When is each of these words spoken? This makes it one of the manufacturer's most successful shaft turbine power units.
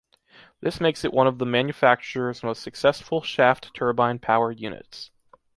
This 0.61 0.81
makes 0.81 1.05
it 1.05 1.13
one 1.13 1.27
of 1.27 1.37
the 1.37 1.45
manufacturer's 1.45 2.41
most 2.41 2.63
successful 2.63 3.21
shaft 3.21 3.71
turbine 3.75 4.17
power 4.17 4.51
units. 4.51 5.11